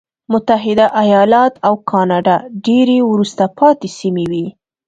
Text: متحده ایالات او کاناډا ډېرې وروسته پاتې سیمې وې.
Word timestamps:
متحده 0.31 0.85
ایالات 1.03 1.53
او 1.67 1.73
کاناډا 1.91 2.35
ډېرې 2.65 2.97
وروسته 3.11 3.43
پاتې 3.57 3.87
سیمې 3.99 4.25
وې. 4.31 4.45